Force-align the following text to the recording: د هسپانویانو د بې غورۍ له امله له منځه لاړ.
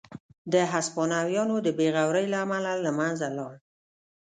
د 0.53 0.55
هسپانویانو 0.73 1.55
د 1.65 1.67
بې 1.77 1.87
غورۍ 1.95 2.25
له 2.33 2.37
امله 2.45 2.71
له 2.85 2.91
منځه 2.99 3.27
لاړ. 3.37 3.53